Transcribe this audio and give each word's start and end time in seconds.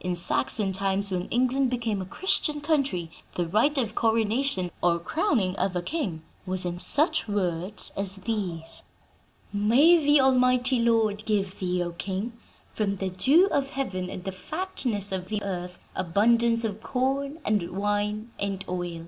In 0.00 0.16
Saxon 0.16 0.72
times, 0.72 1.12
when 1.12 1.28
England 1.28 1.70
became 1.70 2.02
a 2.02 2.06
Christian 2.06 2.60
country, 2.60 3.08
the 3.36 3.46
rite 3.46 3.78
of 3.78 3.94
coronation, 3.94 4.72
or 4.82 4.98
crowning 4.98 5.54
of 5.58 5.76
a 5.76 5.80
king, 5.80 6.22
was 6.44 6.64
in 6.64 6.80
such 6.80 7.28
words 7.28 7.92
as 7.96 8.16
these: 8.16 8.82
'May 9.52 9.96
the 10.04 10.20
almighty 10.20 10.80
Lord 10.80 11.24
give 11.24 11.60
thee, 11.60 11.84
O 11.84 11.92
king, 11.92 12.32
from 12.72 12.96
the 12.96 13.10
dew 13.10 13.46
of 13.52 13.68
heaven 13.70 14.10
and 14.10 14.24
the 14.24 14.32
fatness 14.32 15.12
of 15.12 15.28
the 15.28 15.40
earth, 15.44 15.78
abundance 15.94 16.64
of 16.64 16.82
corn 16.82 17.38
and 17.44 17.70
wine 17.70 18.32
and 18.40 18.64
oil! 18.68 19.06